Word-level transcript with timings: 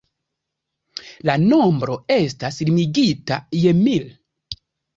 La 1.31 1.35
nombro 1.43 1.99
estas 2.17 2.59
limigita 2.65 3.41
je 3.61 3.77
mil. 3.87 4.13